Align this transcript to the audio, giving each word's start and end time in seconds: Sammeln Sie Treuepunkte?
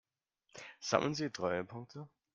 Sammeln 0.79 1.13
Sie 1.13 1.29
Treuepunkte? 1.31 2.09